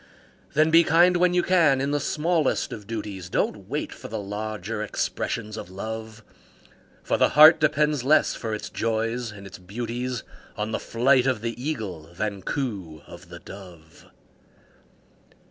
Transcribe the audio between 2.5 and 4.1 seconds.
of duties, Don't wait for